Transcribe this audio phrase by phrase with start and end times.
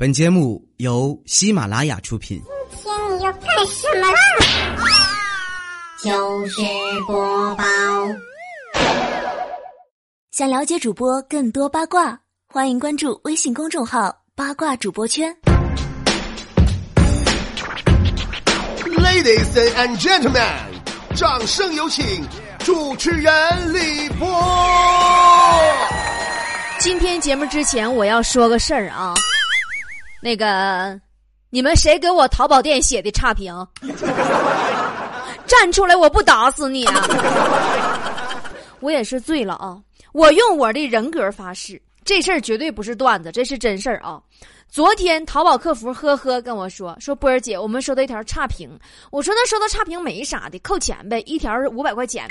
[0.00, 2.42] 本节目由喜马拉雅出品。
[2.70, 4.18] 今天你要干什么啦？
[6.02, 6.62] 就是
[7.06, 7.64] 播报。
[10.30, 12.18] 想了解主播更多八卦，
[12.48, 15.36] 欢迎关注微信公众号“八卦主播圈”。
[18.96, 20.48] Ladies and gentlemen，
[21.14, 22.26] 掌声有请
[22.60, 23.30] 主持人
[23.74, 24.26] 李波。
[26.78, 29.12] 今天节目之前，我要说个事儿啊。
[30.22, 31.00] 那个，
[31.48, 33.54] 你们谁给我淘宝店写的差评？
[35.46, 37.08] 站出来，我不打死你啊！
[38.80, 39.76] 我也是醉了啊！
[40.12, 44.20] 我用我的人格发誓，这事儿绝对不是段子，这是真事儿啊！
[44.68, 48.70] 昨天淘宝客服呵呵跟我说说波儿姐，我们收到一条差评。
[49.10, 52.28] 我说那收到差评没啥的，扣钱呗，一条五百块钱，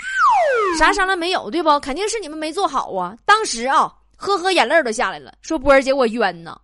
[0.78, 1.78] 啥商量没有对不？
[1.82, 3.18] 肯定是你们没做好啊！
[3.26, 6.58] 当时啊，呵呵眼泪都下来了，说波儿姐我冤呐。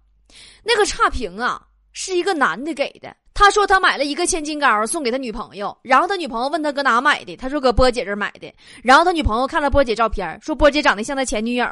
[0.67, 1.61] 那个差评啊，
[1.93, 3.15] 是一个男的给的。
[3.35, 8.51] 他说他买了一个千金膏送给他女朋友，然后他女朋友问他搁哪买的，他说搁波姐这买的。
[8.81, 11.67] 然后他女朋友看了波姐照片，说波姐长得像他前女友，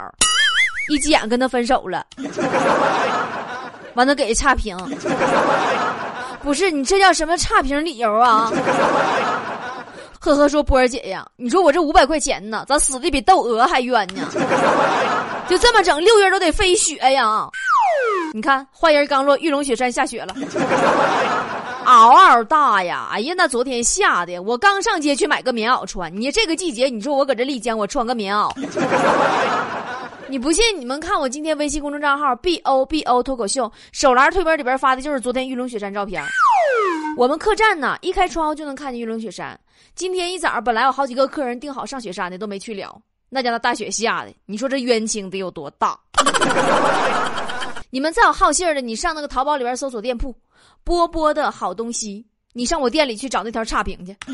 [0.89, 2.05] 一急眼跟他分手了。
[3.95, 4.77] 完了给差评，
[6.41, 8.52] 不是你这叫什么差评理由啊？
[10.19, 14.27] 呵呵说波儿姐呀，你说我这五百块钱呢，咋死的比窦娥还冤呢？
[15.49, 17.47] 就这么整，六月都得飞雪呀！
[18.36, 20.36] 你看，花人刚落，玉龙雪山下雪了，
[21.86, 23.08] 嗷嗷大呀！
[23.12, 26.12] 哎呀，那昨天下的，我刚上街去买个棉袄穿。
[26.20, 28.52] 你这个季节，你说我搁这丽江，我穿个棉袄，
[30.28, 30.64] 你不信？
[30.80, 36.23] 你们看我今天微信公众账号 b o b o 脱口秀手栏推文里边发的就是昨天玉龙雪山照片。
[37.16, 39.59] 我们客栈呢，一开窗户就能看见玉龙雪山。
[39.94, 43.00] 今天一早本来有好几个客人订好上雪山的，都没去了。
[43.30, 45.95] 那家那大雪下的，你说这冤情得有多大？
[47.94, 50.36] 你们再有好信儿的，你上那个淘宝里边搜索店铺
[50.83, 54.17] “波波的好东西”，你上我店里去找那条差评去。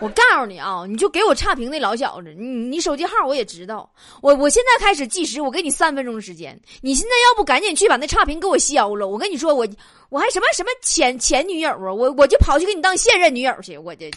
[0.00, 9.08] 我告诉你啊，你就给我差评那老小子，你你手机号我也知道，我我现在开始计时，我给你三分钟时间，你现在要不赶紧去把那差评给我消了？
[9.08, 9.66] 我跟你说，我
[10.10, 14.10] 我还什么什么前前女友啊，我我就跑去给你当现任女友去，我这，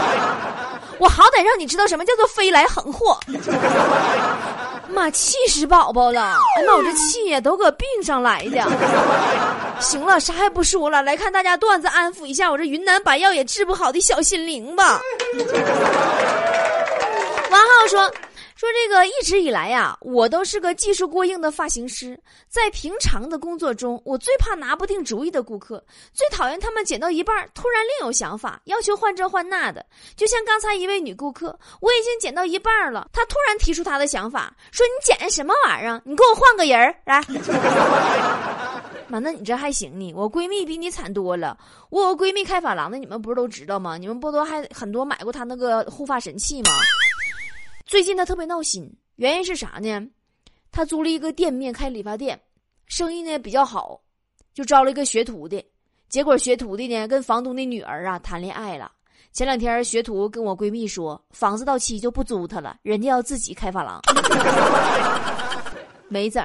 [0.98, 3.20] 我好歹让你知道什么叫做飞来横祸。
[4.92, 6.38] 妈，气死宝宝了！
[6.56, 8.62] 哎妈，我这气呀都搁病上来的。
[9.80, 15.00] 行了，啥也不说了，来看大家段子，安抚一下我这云南白药也治不好的小心灵吧。
[17.50, 18.10] 王浩说。
[18.62, 22.16] 说这个一直以来呀，我都是个技术过硬的发型师。
[22.48, 25.84] 在平常的工作中，我最怕拿不定主意的顾客，
[26.14, 29.84] 最讨厌他们剪到一半突然另有想法，要求换这换那的。
[30.14, 36.00] 就像刚才一位女顾客，我已经剪到一半了，她突然提出她的想法，说：“你剪的什么玩意儿？
[36.04, 37.20] 你给我换个人儿来。
[39.10, 40.14] ”妈，那你这还行呢？
[40.14, 41.58] 我闺蜜比你惨多了。
[41.90, 43.98] 我有闺蜜开发廊的，你们不是都知道吗？
[43.98, 46.70] 你们不都还很多买过她那个护发神器吗？
[47.92, 50.08] 最近他特别闹心，原因是啥呢？
[50.70, 52.40] 他租了一个店面开理发店，
[52.86, 54.00] 生意呢比较好，
[54.54, 55.62] 就招了一个学徒的。
[56.08, 58.90] 结果学徒的呢跟房东的女儿啊谈恋爱了。
[59.34, 64.00] 前两天学徒跟我闺蜜说，房子到期就不租他了，人家要自己开发廊。
[66.08, 66.42] 没整。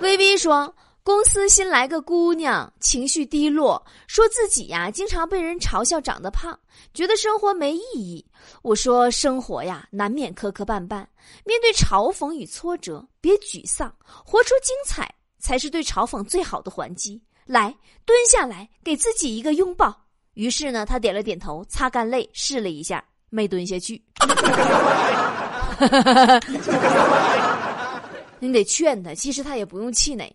[0.00, 0.74] 微微说。
[1.04, 6.56] 公司新来个姑娘，情绪低落，说自己呀经常被人嘲笑长得胖，
[6.94, 8.24] 觉得生活没意义。
[8.62, 11.04] 我说生活呀难免磕磕绊绊，
[11.44, 13.92] 面对嘲讽与挫折，别沮丧，
[14.24, 17.20] 活出精彩才是对嘲讽最好的还击。
[17.46, 17.74] 来，
[18.04, 19.92] 蹲下来，给自己一个拥抱。
[20.34, 24.00] 于是呢，他点了点头，擦干泪，试了一下，没蹲下去。
[28.38, 30.32] 你得劝他，其实他也不用气馁。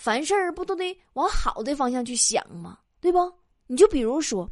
[0.00, 2.78] 凡事儿不都得往好的方向去想吗？
[3.02, 3.30] 对不？
[3.66, 4.48] 你就比如说，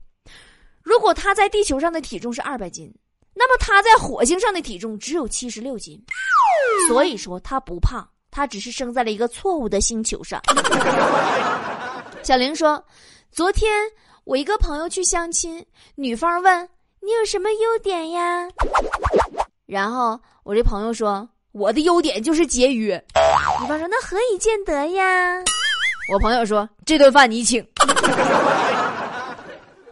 [0.83, 2.95] 如果他在地球上的体重是二百斤，
[3.33, 5.99] 那么他在火星上的体重只有七十六斤。
[6.87, 10.39] 所以说他不胖，他只是生在了一个错误的星球上。
[12.23, 12.85] 小玲说，
[13.33, 13.73] 昨天
[14.25, 15.65] 我一个朋友去相亲，
[15.95, 16.69] 女方问
[17.01, 18.47] 你有什么优点呀？
[19.65, 23.03] 然后我这朋友说，我的优点就是节约。
[23.61, 25.43] 女方说：“那何以见得呀？”
[26.13, 27.67] 我朋友说：“这顿饭你请。”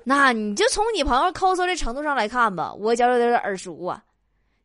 [0.05, 4.01] 那你就从你朋友抠搜这程度上来看吧，我觉得有点耳熟啊。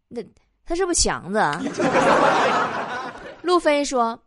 [0.08, 0.22] 那
[0.66, 1.42] 他是不是强子？
[3.42, 4.18] 路飞说：“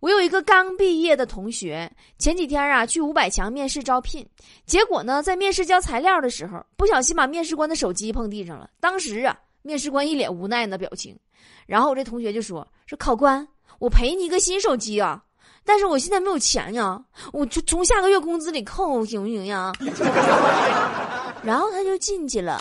[0.00, 4.26] 我有一个刚毕业的同学，前几天啊去五百强面试招聘，
[4.66, 8.68] 结果呢在面试交材料的时候，不小心把面试官的手机碰地上了。
[8.80, 11.18] 当时啊，面试官一脸无奈的表情，
[11.66, 13.46] 然后我这同学就说：‘说考官。’
[13.78, 15.22] 我赔你一个新手机啊！
[15.62, 16.98] 但是我现在没有钱呀，
[17.30, 19.70] 我就从下个月工资里扣，行不行呀？
[21.44, 22.58] 然后他就进去了。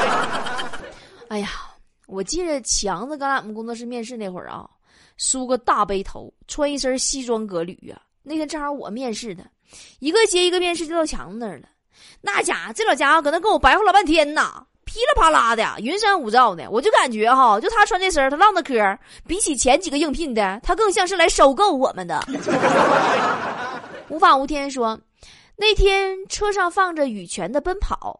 [1.28, 1.48] 哎呀，
[2.06, 4.68] 我记得强子刚来我们工作室面试那会儿啊，
[5.16, 7.98] 梳个大背头，穿一身西装革履呀。
[8.22, 9.46] 那天正好我面试的，
[10.00, 11.68] 一个接一个面试就到强子那儿了。
[12.20, 14.66] 那家伙，这老家伙搁那跟我白话老半天呐。
[14.88, 18.74] 噼里啪啦的，云山雾罩的，我就感觉哈，就他穿这身他唠那嗑
[19.26, 22.26] 比起前几个应聘的，他更像是来收购我们的。
[24.08, 24.98] 无法无天说，
[25.56, 28.18] 那天车上放着羽泉的《奔跑》，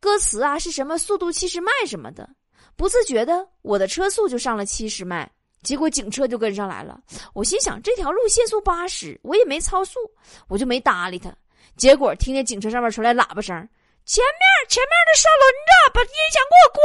[0.00, 2.28] 歌词啊是什么速度七十迈什么的，
[2.74, 5.30] 不自觉的我的车速就上了七十迈，
[5.62, 6.98] 结果警车就跟上来了。
[7.32, 10.00] 我心想这条路限速八十，我也没超速，
[10.48, 11.32] 我就没搭理他。
[11.76, 13.68] 结果听见警车上面传来喇叭声。
[14.08, 14.40] 前面
[14.70, 16.80] 前面的三轮子把音响给我关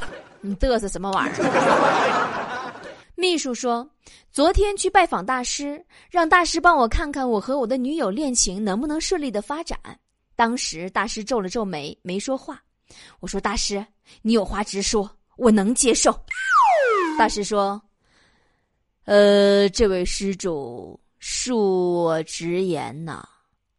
[0.00, 0.08] 了！
[0.40, 2.72] 你嘚瑟什么玩意儿？
[3.14, 3.86] 秘书说，
[4.32, 9.78] 昨天去拜访大师，让大师帮我看看我和我的女友恋情能不能顺利的发展。
[10.34, 12.58] 当时大师皱了皱眉，没说话。
[13.20, 13.84] 我说：“大师，
[14.22, 16.10] 你有话直说，我能接受。”
[17.18, 17.78] 大师说
[19.04, 23.28] ：“呃，这位施主，恕我直言呐。”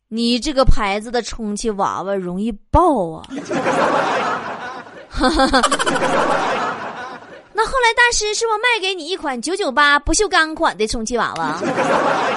[0.09, 3.27] 你这个牌子的充气娃娃容易爆啊！
[7.51, 11.61] 那后来大师是不是卖给你一款九九八不锈钢款的充气娃娃？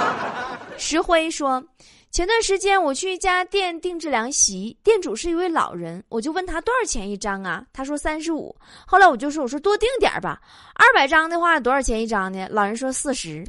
[0.78, 1.62] 石辉说，
[2.10, 7.62] 前段时间我去一家店定制凉席，店主是一位老人，我就问他多少钱一张啊？
[7.72, 8.52] 他说三十五。
[8.86, 10.40] 后来我就说，我说多定点吧，
[10.74, 12.48] 二百张的话多少钱一张呢？
[12.50, 13.46] 老人说四十。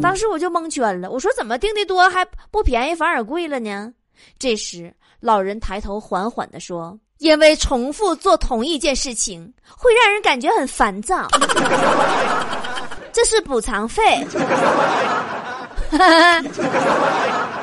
[0.00, 3.92] 当时我就蒙圈了，我说怎么订的多还不便宜，反而贵了呢？
[4.38, 11.26] 这时老人抬头缓缓地说：“因为重复做同一件事情会让人感觉很烦躁，
[13.12, 14.26] 这是补偿费。”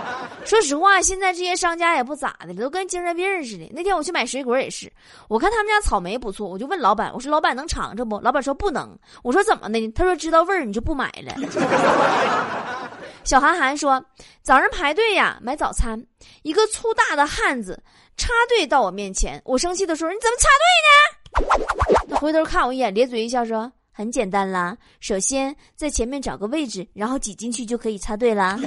[0.46, 3.70] 说实话，现在这些商家也不咋的，都跟精神病似的。
[3.74, 4.92] 那天我去买水果也是，
[5.28, 11.34] 我看他们家草莓不错，我就问老板：“我说老板能尝尝不？”老板说：“不能。”我说：“怎么的？”他说：“知道味儿你就不买了。
[13.24, 14.04] ”小韩寒说
[14.44, 16.02] ：“早上排队呀，买早餐，
[16.42, 17.82] 一个粗大的汉子
[18.18, 28.60] 插队到我面前，我生气的说：‘你怎么插队呢？’他回头看我一眼，咧嘴一笑说：‘很简单啦，首先在前面找个位置，然后挤进去就可以插队啦。’”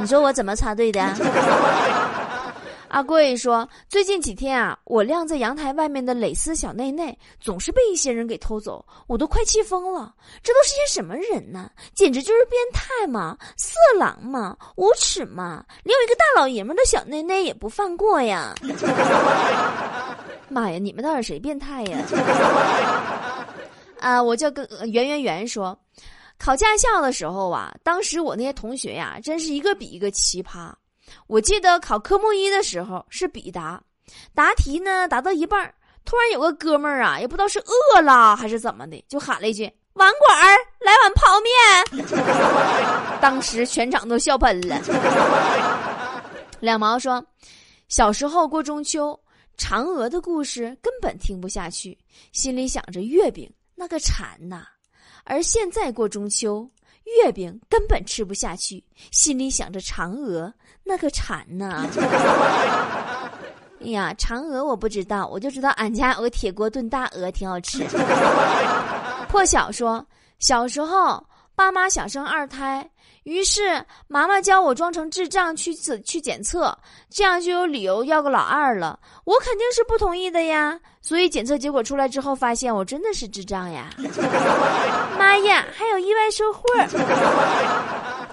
[0.00, 1.00] 你说我怎么插队的？
[2.88, 10.12] 阿贵说，最近几天啊，我晾在阳台外面的蕾丝小内内总是被一些人给偷走，我都快气疯了。
[10.42, 11.70] 这都是些什么人呢？
[11.94, 15.64] 简直就是变态嘛，色狼嘛，无耻嘛！
[15.84, 18.54] 连我一个大老爷们的小内内也不放过呀！
[20.48, 21.98] 妈呀，你们到底谁变态呀？
[24.00, 25.78] 啊，我叫个圆圆圆说。
[26.40, 30.72] 考驾校的时候啊，当时我那些同学呀，真是一个比一个奇葩。
[31.26, 33.78] 我记得考科目一的时候是笔答，
[34.34, 35.72] 答题呢答到一半，
[36.02, 42.08] 突然有个哥们儿啊，也不知道是饿了还是怎么的，就喊了一句：“网管儿，来碗泡面。”
[43.20, 44.80] 当时全场都笑喷了。
[46.58, 47.22] 两毛说，
[47.88, 49.18] 小时候过中秋，
[49.58, 51.98] 嫦娥的故事根本听不下去，
[52.32, 54.66] 心里想着月饼那个馋呐。
[55.24, 56.68] 而现在过中秋，
[57.24, 60.52] 月饼根本吃不下去，心里想着嫦娥
[60.84, 61.86] 那可馋呐。
[63.82, 67.82] 哎呀，嫦娥我不知道，我就知道俺家有个铁锅炖大鹅挺好吃。
[69.28, 70.04] 破晓说，
[70.38, 72.90] 小时候爸妈想生二胎。
[73.24, 76.76] 于是妈妈教我装成智障去测去检测，
[77.10, 78.98] 这样就有理由要个老二了。
[79.24, 80.80] 我肯定是不同意的呀。
[81.02, 83.90] 所以检测结果出来之后，发现我真的是智障呀！
[85.18, 86.62] 妈呀，还有意外收获！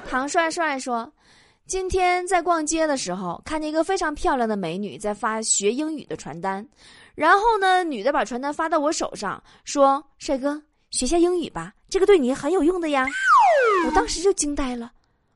[0.09, 1.09] 唐帅帅说，
[1.65, 6.67] 今天在逛街的时候，看见一个非常漂亮的美女在发学英语的传单，
[7.15, 13.07] 然后呢，女的把传单发到我手上，说：“帅哥，学下英语吧，这个对你很有用的呀。”
[13.85, 14.91] 我当时就惊呆了，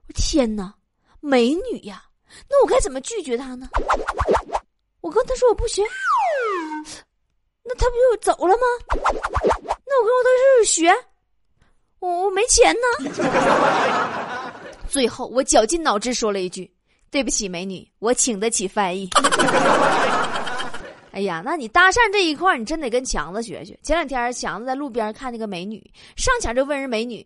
[0.08, 0.74] 我天哪，
[1.22, 2.04] 美女呀！
[2.50, 3.70] 那我该怎么拒绝她呢？
[5.02, 5.82] 我跟她说我不学，
[7.64, 8.64] 那他不就走了吗？
[9.86, 10.92] 那我跟我同事学，
[12.00, 12.88] 我我没钱呢。
[14.90, 16.70] 最后我绞尽脑汁说了一句
[17.12, 19.10] ：“对不起，美女，我请得起翻译。
[21.14, 23.78] ”哎呀，那你搭讪这一块，你真得跟强子学学。
[23.84, 25.82] 前两天强子在路边看那个美女，
[26.16, 27.26] 上前就问人美女。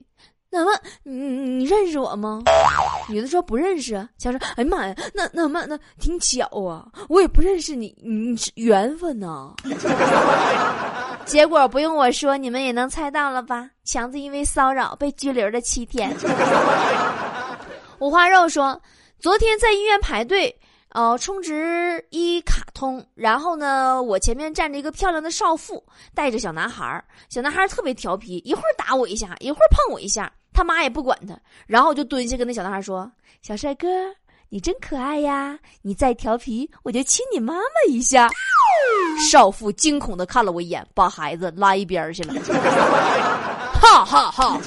[0.55, 0.71] 那么，
[1.03, 2.43] 你你认识我吗？
[3.09, 3.93] 女的说不认识。
[4.17, 9.53] 强说：“哎呀妈呀，那那么那挺巧啊，我也不认识你，你是缘分呐。
[11.25, 13.69] ”结果不用我说，你们也能猜到了吧？
[13.83, 16.15] 强子因为骚扰被拘留了七天。
[17.99, 18.81] 五花肉说，
[19.19, 20.55] 昨天在医院排队，
[20.89, 25.83] 呃，充值一卡通，然后呢，我前面站着一个漂亮的少妇，
[26.13, 33.11] 带着小男孩小男孩特别调皮，一会儿打我一下，一会儿碰我一下，他妈也不管他，然后我就蹲下跟那小男孩说
[33.43, 33.87] ：“小帅哥。”
[34.47, 35.57] 你真可爱呀！
[35.81, 38.29] 你再调皮，我就亲你妈妈一下。
[39.29, 42.33] 少妇惊恐的看了我一眼，把孩子拉一边去了。
[43.81, 44.61] 哈哈哈！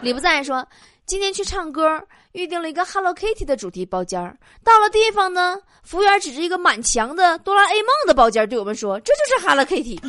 [0.00, 0.66] 李不在说，
[1.04, 2.00] 今天去唱歌，
[2.32, 4.20] 预定了一个 Hello Kitty 的主题包间
[4.64, 9.98] 到了地方呢，服务员指着一个满墙的哆啦 A 梦的包间对我们说：“这就是 Hello Kitty。”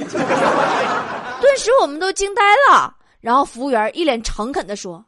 [1.41, 2.95] 顿时我们都惊呆了。
[3.19, 5.03] 然后服务员一脸诚恳的说：“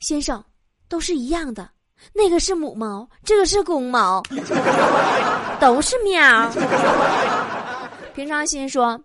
[0.00, 0.44] 先生，
[0.88, 1.68] 都是一样的。”
[2.12, 4.20] 那个是母猫，这个是公猫，
[5.60, 6.50] 都是喵。
[8.12, 9.00] 平常心说，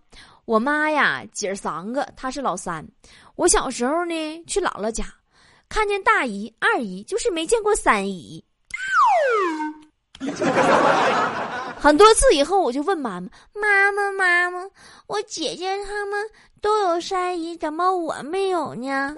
[0.45, 2.83] 我妈呀，姐三个，她是老三。
[3.35, 5.05] 我小时候呢，去姥姥家，
[5.69, 8.43] 看见大姨、二姨，就是没见过三姨。
[11.79, 14.67] 很多次以后，我就问妈妈：“妈妈，妈妈，
[15.05, 16.27] 我姐姐他们
[16.67, 19.15] 都有三姨，怎么我没有呢？”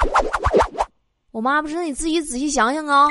[1.33, 3.07] 我妈不是，你自己仔细想想啊。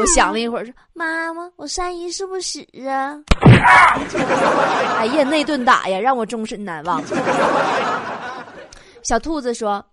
[0.00, 3.16] 我想了一会儿，说：“妈妈，我三姨是不是啊？”
[4.98, 7.00] 哎呀，那顿打呀，让我终身难忘。
[9.04, 9.84] 小兔子说：“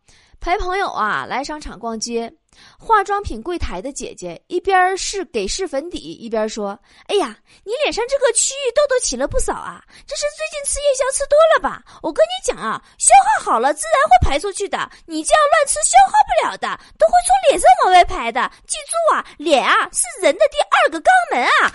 [0.41, 2.33] 陪朋友啊来商场逛街。”
[2.77, 11.83] 化妆品柜台的姐姐一边试给试粉底，一边说：“哎呀，你脸上这个区域痘痘起了不少啊，这是最近吃夜宵吃多了吧？
[12.01, 18.51] 我跟你讲啊，消化好了自然会排出去的，你这样乱吃消化不了的，都会从脸上往外排的。
[18.67, 21.71] 记住啊，脸啊是人的第二个肛门啊！”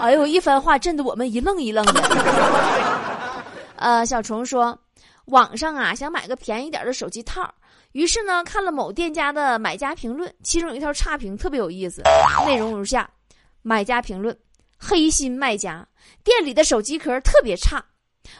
[0.04, 2.00] 哎呦，一番话震得我们一愣一愣的。
[3.76, 4.78] 呃，小虫说，
[5.26, 7.52] 网上啊想买个便宜点的手机套。
[7.92, 12.02] 于是呢，看了某店家的买家评论，其中有一条差评特别有意思，
[12.44, 13.08] 内容如下：
[13.62, 14.36] 买家评论，
[14.76, 15.86] 黑心卖家，
[16.24, 17.84] 店里的手机壳特别差，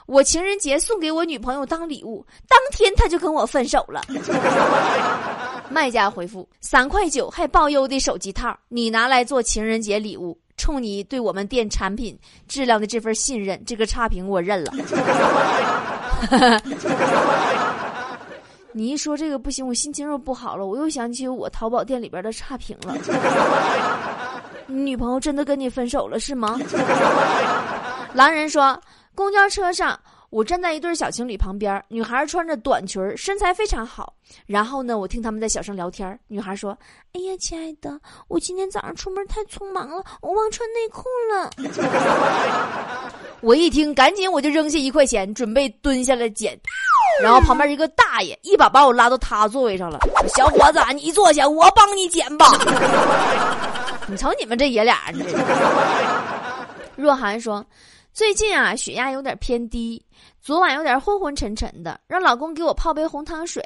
[0.06, 4.02] 我情人节送给我女朋友当礼物，当天他就跟我分手了。
[5.70, 14.72] 卖家回复：三块九还包邮的手机套，你拿来做情人节礼物，冲你对我们店产品质量的这份信任，这个差评我认了。
[18.76, 20.66] 你一说这个不行，我心情又不好了。
[20.66, 22.96] 我又想起我淘宝店里边的差评了。
[24.66, 26.58] 你女朋友真的跟你分手了是吗？
[28.14, 28.78] 狼人说，
[29.14, 29.98] 公交车上
[30.34, 34.12] 我站在一对小情侣旁边，女孩穿着短裙，身材非常好。
[34.46, 36.18] 然后呢，我听他们在小声聊天。
[36.26, 36.76] 女孩说
[37.14, 41.48] ：“哎呀，亲爱的，我今天早上出门太匆忙了，我忘穿内裤了。
[43.42, 46.58] ”我一听，赶紧我就扔下一块钱，准备蹲下来捡。
[47.22, 50.00] 然后旁边一个大爷一把把我拉到他座位上了，
[50.34, 52.46] 小伙子，你坐下，我帮你捡吧。
[54.08, 54.98] 你瞅你们这爷俩，
[56.96, 57.64] 若涵说，
[58.14, 60.00] 最近啊血压有点偏低，
[60.40, 63.60] 昨晚有点昏昏沉沉的，让老公给我泡杯红糖水，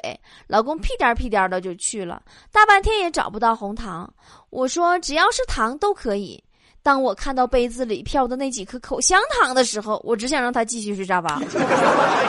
[0.47, 2.19] 老公屁颠屁颠的就去了，
[2.51, 4.11] 大半天也找不到红糖。
[4.49, 6.43] 我说只要是糖都可以。
[6.81, 11.39] 当我看到杯子里飘的那几颗口香糖的时候，我只想让他继续睡沙发。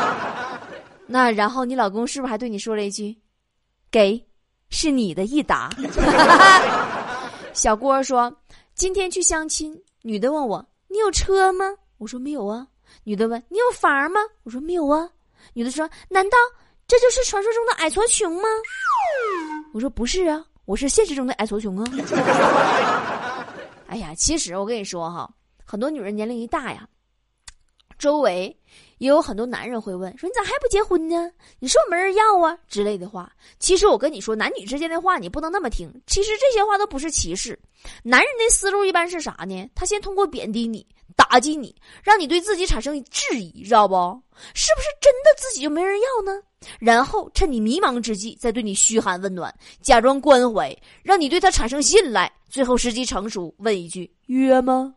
[1.06, 3.16] 那然后你老公是不是还对你说了一句
[3.90, 4.22] ：“给，
[4.68, 5.70] 是你的一打。
[7.54, 8.30] ”小郭说
[8.76, 11.64] ：“今天去相亲，女的问我你有车吗？
[12.00, 12.66] 我说没有啊。
[13.04, 14.18] 女的问你有房吗？
[14.42, 15.06] 我说没有啊。
[15.52, 16.36] 女的说难道
[16.88, 18.48] 这就是传说中的矮矬穷吗？
[19.74, 21.84] 我说不是啊，我是现实中的矮矬穷啊。
[23.86, 25.30] 哎呀，其实我跟你说哈，
[25.64, 26.88] 很多女人年龄一大呀，
[28.00, 28.56] 周围。
[28.98, 31.30] 也有很多男人会问说：“你咋还不结婚呢？
[31.58, 33.32] 你是不没人要啊？”之类的话。
[33.58, 35.90] 其实我跟你说，男女之间的话你不能那么听。
[36.06, 37.58] 其实这些话都不是歧视，
[38.02, 39.66] 男人的思路一般是啥呢？
[39.74, 43.94] 他先通过贬低你、打击你，让你对自己产生质疑，知道不？
[44.52, 46.38] 是不是真的自己就没人要呢？
[46.78, 52.30] 然后趁你迷茫之际，再对你嘘寒问暖，假装关怀，让你对他产生信赖。
[52.50, 54.94] 最后时机成熟，问一句：“约吗？”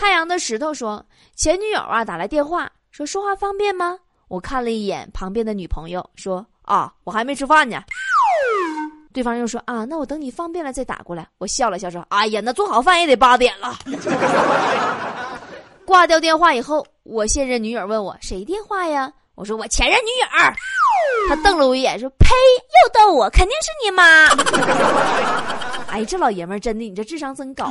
[0.00, 1.04] 太阳的石头说
[1.36, 7.82] ：“前女友啊，打来电话说说话方便吗？”我看了一眼旁边的女朋友，说：“啊，我还没吃饭呢。”
[9.12, 13.76] 对方又说：“啊，那我等你方便了再打过来。”我笑了笑说：“哎呀，那做好饭也得八点了。
[15.84, 20.26] ”挂掉电话以后，我现任女友问我：“谁电话呀？”我说：“我前任女友。”
[21.28, 24.28] 他瞪了我一眼说：“呸，又逗我，肯定是你妈。
[25.92, 27.70] ”哎，这老爷们儿真的，你这智商真高。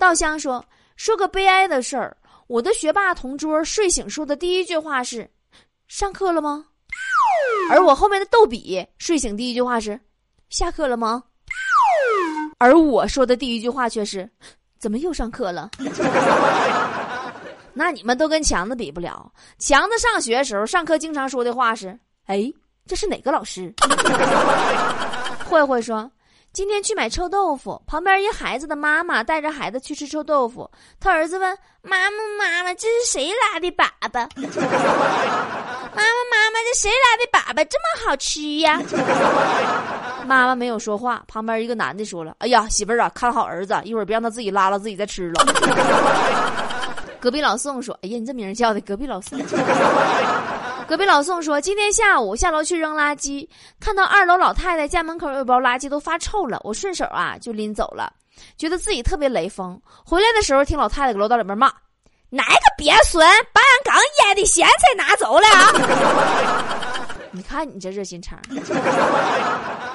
[0.00, 0.64] 稻香说
[0.96, 2.16] ：“说个悲哀的事儿，
[2.46, 5.28] 我的学霸同桌睡醒说的第一句话是
[5.88, 6.64] ：“上课了吗？”
[7.70, 10.00] 而我后面的逗比睡醒第一句话是
[10.48, 11.22] ：“下课了吗？”
[12.56, 14.28] 而我说的第一句话却是
[14.80, 15.70] ：“怎么又上课了？”
[17.74, 19.30] 那你们都跟强子比不了。
[19.58, 22.50] 强子上学时候上课经常说的话是：“哎，
[22.86, 23.72] 这是哪个老师？”
[25.44, 26.10] 慧慧说。
[26.52, 30.68] 今天去买臭豆腐，旁边一孩子的妈妈带着孩子去吃臭豆腐。
[30.98, 38.82] 他儿子问妈妈：“妈妈，这是谁拉的粑粑？”妈妈，妈妈，这谁拉的粑粑这么好吃呀？
[40.26, 41.22] 妈妈没有说话。
[41.28, 45.46] 旁边一个男的说了：“哎呀，媳妇儿啊，看好儿子，一会儿别让他自己拉了，自己再吃了。”
[47.20, 49.38] 隔壁老宋说：“哎呀，你这名叫的，隔壁老宋。”
[50.90, 58.12] 隔壁老宋说：“今天下午下楼去扔垃圾，看到二楼老太太家门口有包垃圾都发臭了，我顺手啊就拎走了，
[58.56, 59.80] 觉得自己特别雷锋。
[60.04, 61.68] 回来的时候听老太太搁楼道里面骂：
[62.28, 63.94] 哪个鳖孙把俺刚
[64.26, 67.06] 腌的咸菜拿走了？
[67.30, 68.36] 你看你这热心肠。”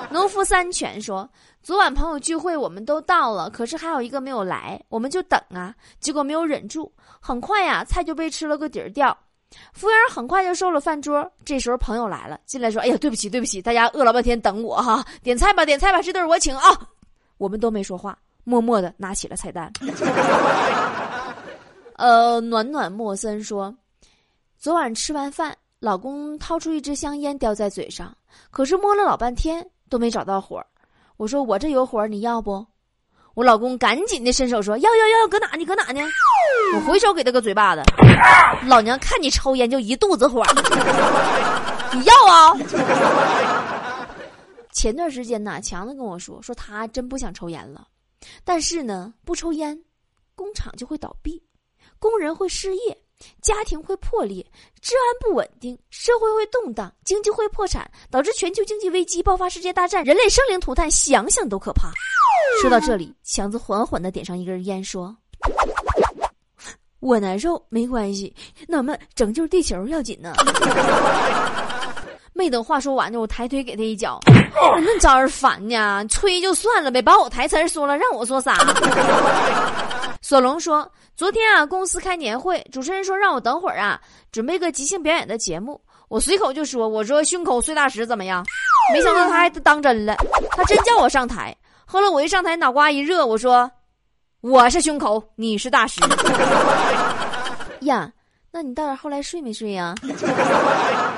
[0.10, 1.30] 农夫三全说
[1.62, 9.14] ：“昨晚朋友聚会我们都到了，可是还有一个没有来，我们就等啊，结果没有忍住，很快呀菜就被吃了个底儿掉。”
[9.74, 11.30] 服务员很快就收了饭桌。
[11.44, 16.64] 这时候朋友来了，进来说：“哎呀，对不起，对不起，大家饿了半天等我哈，点菜吧，点菜吧，这顿我请啊。”
[17.38, 19.72] 我们都没说话，默默的拿起了菜单。
[21.98, 23.74] 呃，暖暖莫森说
[24.58, 28.16] ：“昨晚吃完饭，老公掏出一支香烟叼在嘴上，
[28.52, 30.64] 可是摸了老半天都没找到火。
[31.18, 32.66] 我说我这有火，你要不？”
[33.36, 35.66] 我老公赶紧的伸手说：“要要要，搁哪呢？
[35.66, 36.00] 搁哪呢？”
[36.74, 37.84] 我回手给他个嘴巴子，
[38.66, 40.42] 老娘看你抽烟就一肚子火，
[41.94, 42.54] 你要啊？
[44.72, 47.86] 前段时间呢，强子跟我说，说他真不想抽烟了，
[48.46, 49.78] 但是呢，不抽烟，
[50.34, 51.44] 工厂就会倒闭，
[52.00, 52.98] 工人会失业。
[53.42, 54.46] 家庭会破裂，
[54.82, 61.90] 治安不稳定，社会会动荡，经济会破产，导致全球经济危机爆发，世界大战，人类生灵涂炭，想想都可怕。
[62.62, 65.16] 说到这里，强子缓缓的点上一根烟，说
[67.00, 68.34] ：“我难受没关系，
[68.68, 70.34] 那么拯救地球要紧呢。
[72.34, 78.58] ”没等话说完呢，我抬腿给他一脚，那招人烦呢，吹就算了呗，把我台词说了，让我说啥？
[80.22, 85.80] 索隆说：“昨天啊，公司开年会，主持人说让我等会儿啊，准备个即兴表演的节目。
[86.10, 88.46] 我随口就说，我说胸口碎大石怎么样？
[88.94, 90.18] 没想到他还当真了，
[90.52, 91.56] 他真叫我上台。
[91.86, 93.70] 后来我一上台，脑瓜一热，我说
[94.42, 96.02] 我是胸口，你是大石。
[97.82, 98.12] 呀，
[98.52, 99.94] 那你到底后来睡没睡呀？”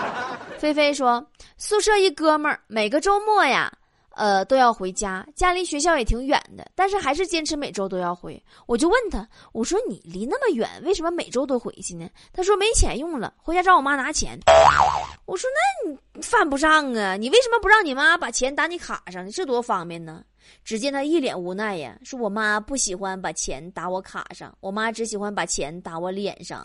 [0.59, 1.25] 菲菲说
[1.57, 3.71] ：“宿舍一哥们儿每个周末呀。”
[4.17, 8.43] 呃，都要回家，家离学校也挺远的，但是还是坚持每周都要回。
[8.65, 12.09] 我就问他，我说你离那么远，为什么每周都回去呢？
[12.33, 14.35] 他说没钱用了，回家找我妈拿钱。
[15.27, 19.29] 我说那你犯不上啊，你为什么不让你妈把钱打你卡上呢？
[19.31, 20.23] 这多方便呢！
[20.63, 26.61] 只见他一脸无奈呀，说我妈不喜欢把钱打我卡上，我妈只喜欢把钱打我脸上。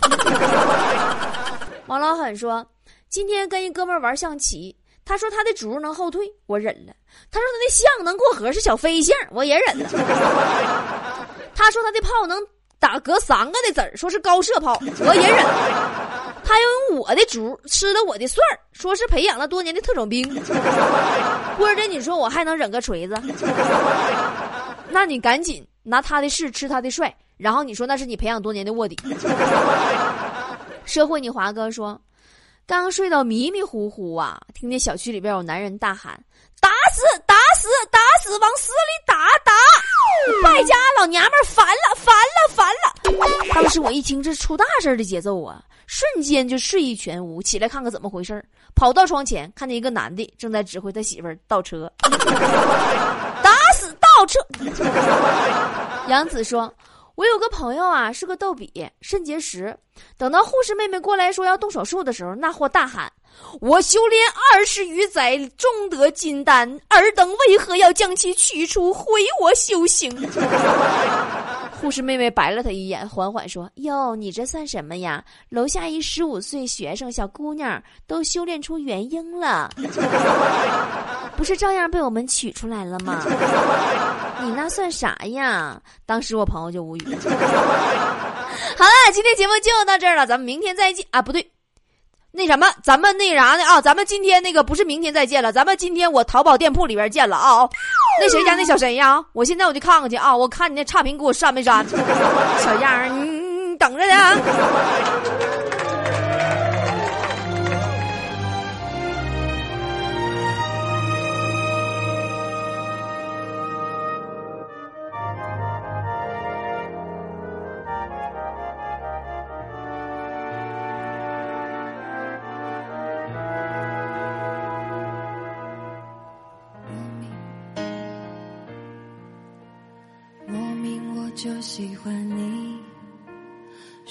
[1.87, 2.67] 王老狠说，
[3.09, 4.77] 今天跟一哥们玩象棋。
[5.05, 6.95] 他说他的竹能后退，我忍了。
[7.29, 9.89] 他说他的象能过河，是小飞象，我也忍了。
[11.57, 12.41] 他说他的炮能
[12.79, 16.02] 打隔三个的子儿，说是高射炮，我也忍了。
[16.53, 20.23] 他要用我的竹吃了我的蒜儿，说是培养了多年的特种兵。
[21.57, 23.15] 波姐，你说我还能忍个锤子？
[24.91, 28.99] 那你赶紧拿他的势吃他的帅，然后你说那是你培养多年的卧底。
[30.85, 31.99] 社会，你华哥说。
[32.65, 36.13] 刚睡到迷迷糊糊啊，听见小区里边有男人大喊
[36.61, 39.53] ：“打死，打死，打死，往死里打打！”
[40.45, 43.53] 败家老娘们烦了，烦了，烦了！
[43.53, 51.91] 当时我一听这出大事的节奏啊，瞬间就睡意全无，起来看看怎么回事跑到窗前，看见一个男的正在指挥他媳妇儿倒车，
[53.43, 54.39] 打死倒车。
[56.09, 56.73] 杨子说。
[57.15, 59.77] 我有个朋友啊，是个逗比，肾结石。
[60.17, 63.13] 等到护士妹妹过来说要动手术的时候，那货大喊
[63.61, 64.19] ：“我修炼
[64.55, 69.05] 二十余载，终得金丹，尔等为何要将其取出，毁
[69.43, 70.11] 我修行？”
[71.83, 75.23] 护士妹妹白了他一眼，缓缓说：“哟，你这算什么呀？
[75.49, 79.69] 楼下一十五岁学生小姑娘都修炼出元婴了，
[81.37, 83.21] 不是照样被我们取出来了吗？
[84.45, 87.03] 你那算啥呀？”当时我朋友就无语。
[88.79, 91.21] 好了，今天节目就到这儿了，咱们明天再见啊！
[91.21, 91.45] 不对。
[92.33, 93.81] 那什么，咱们那啥呢啊？
[93.81, 97.69] 咱们今天那个不是明天再见了，咱们今天我淘宝店铺里边见了啊！
[98.21, 99.23] 那谁家那小谁呀？
[99.33, 100.35] 我现在我就看看去啊！
[100.35, 101.87] 我看你那差评给我删没删？
[102.59, 103.43] 小样儿，你。
[103.79, 104.15] 等着呢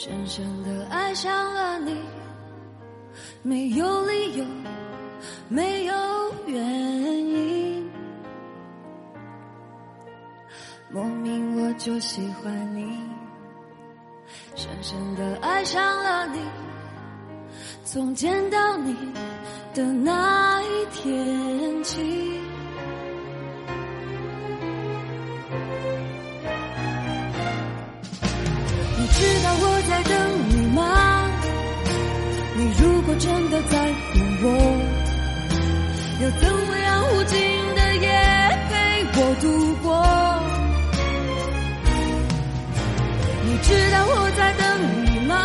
[0.04, 1.96] 深深的爱上了你，
[3.44, 4.46] 没有理由，
[5.48, 5.94] 没有
[6.48, 6.60] 原
[7.28, 7.88] 因。
[10.90, 13.00] 莫名我就喜欢你，
[14.56, 16.40] 深深的爱上了你，
[17.86, 18.96] 从见到你
[19.72, 22.41] 的那一天起。
[30.02, 30.18] 在等
[30.50, 30.82] 你吗？
[32.56, 34.48] 你如果真的在乎我，
[36.22, 37.38] 又怎会让无尽
[37.76, 38.10] 的夜
[38.70, 38.74] 陪
[39.14, 39.46] 我度
[39.84, 39.88] 过？
[43.44, 44.66] 你知道我在等
[45.06, 45.36] 你吗？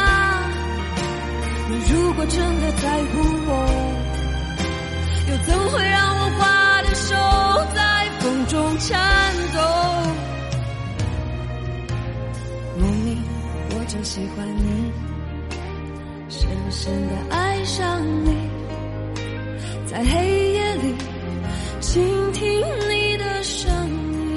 [1.69, 3.51] 你如果真的在乎我，
[5.29, 7.15] 又怎会让我花的手
[7.75, 8.99] 在风中颤
[14.17, 14.91] 喜欢你，
[16.31, 18.35] 深深的爱上你，
[19.85, 20.95] 在黑夜里
[21.81, 22.49] 倾听
[22.89, 24.35] 你的声音。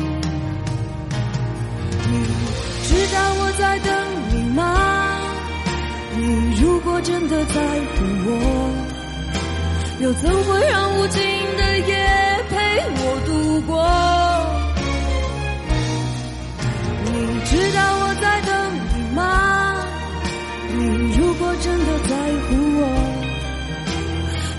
[2.10, 2.26] 你
[2.84, 3.90] 知道我在等
[4.34, 4.62] 你吗？
[6.18, 8.30] 你如果真的在乎我，
[10.02, 11.22] 又怎会让无尽
[11.56, 14.29] 的夜陪我度过？
[21.62, 22.16] 真的在
[22.48, 22.82] 乎我，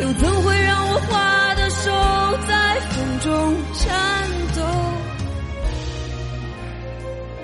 [0.03, 1.91] 又怎会让我花的手
[2.47, 3.89] 在风中颤
[4.55, 4.61] 抖？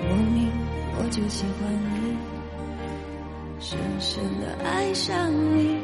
[0.07, 0.51] 莫名
[0.99, 2.17] 我就喜欢你，
[3.59, 5.79] 深深的爱上你，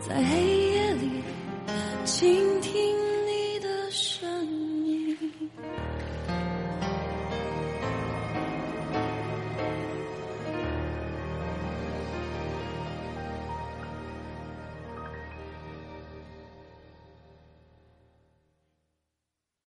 [0.00, 0.30] 在黑
[0.70, 1.24] 夜里
[2.04, 2.95] 倾听。